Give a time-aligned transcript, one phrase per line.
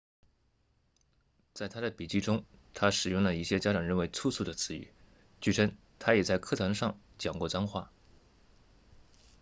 [1.53, 4.91] 在他的笔记中他使用了一些家长认为粗俗的词语
[5.41, 7.91] 据称他也在课堂上讲过脏话